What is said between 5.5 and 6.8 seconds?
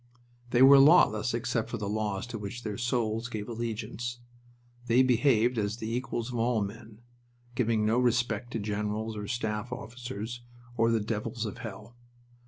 as the equals of all